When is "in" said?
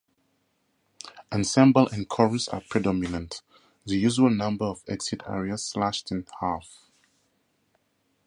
6.11-6.25